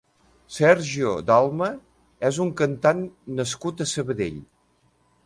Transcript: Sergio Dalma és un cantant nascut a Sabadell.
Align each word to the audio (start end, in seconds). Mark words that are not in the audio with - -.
Sergio 0.53 1.11
Dalma 1.27 1.67
és 2.31 2.39
un 2.45 2.49
cantant 2.63 3.05
nascut 3.41 3.85
a 3.87 3.89
Sabadell. 3.93 4.41